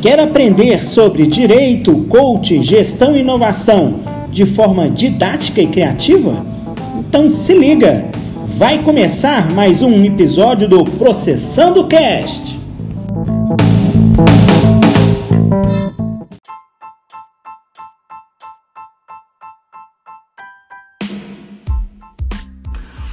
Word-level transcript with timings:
Quer 0.00 0.20
aprender 0.20 0.84
sobre 0.84 1.26
direito, 1.26 1.92
coaching, 2.04 2.62
gestão 2.62 3.16
e 3.16 3.20
inovação 3.20 4.00
de 4.30 4.46
forma 4.46 4.88
didática 4.88 5.60
e 5.60 5.66
criativa? 5.66 6.46
Então 7.00 7.28
se 7.28 7.52
liga! 7.52 8.08
Vai 8.46 8.80
começar 8.80 9.50
mais 9.52 9.82
um 9.82 10.04
episódio 10.04 10.68
do 10.68 10.84
Processando 10.84 11.88
Cast. 11.88 12.60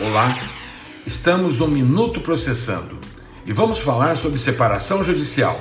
Olá, 0.00 0.38
estamos 1.04 1.58
no 1.58 1.66
Minuto 1.66 2.20
Processando 2.20 2.96
e 3.44 3.52
vamos 3.52 3.78
falar 3.80 4.16
sobre 4.16 4.38
separação 4.38 5.02
judicial. 5.02 5.60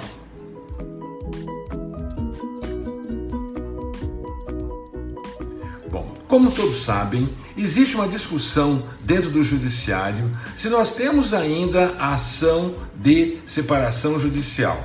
Como 6.28 6.52
todos 6.52 6.82
sabem, 6.82 7.30
existe 7.56 7.96
uma 7.96 8.08
discussão 8.08 8.84
dentro 9.02 9.30
do 9.30 9.42
judiciário 9.42 10.30
se 10.58 10.70
nós 10.70 10.92
temos 10.92 11.34
ainda 11.34 11.96
a 11.98 12.14
ação 12.14 12.74
de 12.96 13.38
separação 13.46 14.20
judicial. 14.20 14.84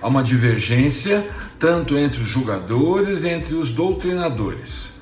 Há 0.00 0.06
uma 0.06 0.22
divergência 0.22 1.28
tanto 1.58 1.98
entre 1.98 2.22
os 2.22 2.26
julgadores 2.26 3.22
entre 3.22 3.54
os 3.54 3.70
doutrinadores. 3.70 4.92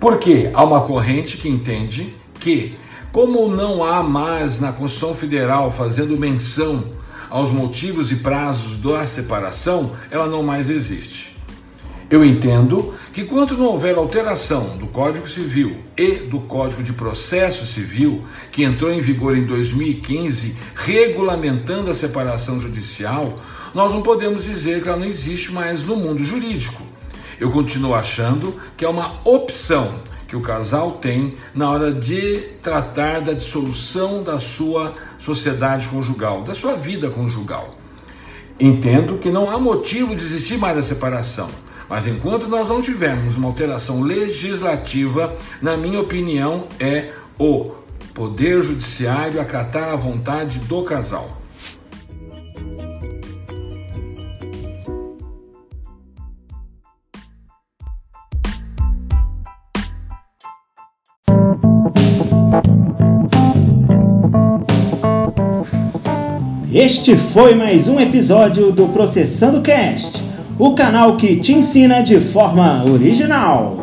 Porque 0.00 0.50
há 0.52 0.64
uma 0.64 0.80
corrente 0.80 1.36
que 1.36 1.48
entende 1.48 2.12
que, 2.40 2.76
como 3.12 3.48
não 3.48 3.84
há 3.84 4.02
mais 4.02 4.58
na 4.58 4.72
Constituição 4.72 5.14
Federal 5.14 5.70
fazendo 5.70 6.18
menção 6.18 6.84
aos 7.30 7.52
motivos 7.52 8.10
e 8.10 8.16
prazos 8.16 8.76
da 8.76 9.06
separação, 9.06 9.92
ela 10.10 10.26
não 10.26 10.42
mais 10.42 10.68
existe. 10.68 11.31
Eu 12.12 12.22
entendo 12.22 12.92
que, 13.10 13.24
quando 13.24 13.56
não 13.56 13.64
houver 13.64 13.96
alteração 13.96 14.76
do 14.76 14.86
Código 14.86 15.26
Civil 15.26 15.78
e 15.96 16.16
do 16.16 16.40
Código 16.40 16.82
de 16.82 16.92
Processo 16.92 17.66
Civil, 17.66 18.20
que 18.50 18.64
entrou 18.64 18.92
em 18.92 19.00
vigor 19.00 19.34
em 19.34 19.46
2015, 19.46 20.54
regulamentando 20.74 21.90
a 21.90 21.94
separação 21.94 22.60
judicial, 22.60 23.40
nós 23.72 23.94
não 23.94 24.02
podemos 24.02 24.44
dizer 24.44 24.82
que 24.82 24.90
ela 24.90 24.98
não 24.98 25.06
existe 25.06 25.50
mais 25.52 25.82
no 25.82 25.96
mundo 25.96 26.22
jurídico. 26.22 26.82
Eu 27.40 27.50
continuo 27.50 27.94
achando 27.94 28.60
que 28.76 28.84
é 28.84 28.88
uma 28.90 29.18
opção 29.24 29.94
que 30.28 30.36
o 30.36 30.42
casal 30.42 30.90
tem 30.90 31.38
na 31.54 31.70
hora 31.70 31.90
de 31.90 32.40
tratar 32.60 33.22
da 33.22 33.32
dissolução 33.32 34.22
da 34.22 34.38
sua 34.38 34.92
sociedade 35.18 35.88
conjugal, 35.88 36.42
da 36.42 36.54
sua 36.54 36.74
vida 36.74 37.08
conjugal. 37.08 37.74
Entendo 38.60 39.16
que 39.16 39.30
não 39.30 39.50
há 39.50 39.58
motivo 39.58 40.14
de 40.14 40.20
existir 40.20 40.58
mais 40.58 40.76
a 40.76 40.82
separação. 40.82 41.48
Mas 41.88 42.06
enquanto 42.06 42.48
nós 42.48 42.68
não 42.68 42.80
tivermos 42.80 43.36
uma 43.36 43.48
alteração 43.48 44.00
legislativa, 44.00 45.34
na 45.60 45.76
minha 45.76 46.00
opinião, 46.00 46.66
é 46.78 47.12
o 47.38 47.72
Poder 48.14 48.60
Judiciário 48.60 49.40
acatar 49.40 49.88
a 49.88 49.96
vontade 49.96 50.58
do 50.60 50.82
casal. 50.82 51.38
Este 66.72 67.16
foi 67.16 67.54
mais 67.54 67.86
um 67.86 68.00
episódio 68.00 68.72
do 68.72 68.88
Processando 68.88 69.62
Cast 69.62 70.31
o 70.64 70.76
canal 70.76 71.16
que 71.16 71.34
te 71.34 71.54
ensina 71.54 72.02
de 72.02 72.20
forma 72.20 72.84
original. 72.84 73.76